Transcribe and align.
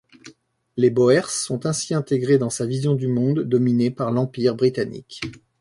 Les 0.77 0.89
Boers 0.89 1.29
sont 1.29 1.67
ainsi 1.67 1.93
intégrés 1.93 2.39
dans 2.39 2.49
sa 2.49 2.65
vision 2.65 2.95
du 2.95 3.05
monde 3.05 3.41
dominée 3.43 3.91
par 3.91 4.11
l'Empire 4.11 4.55
britannique. 4.55 5.21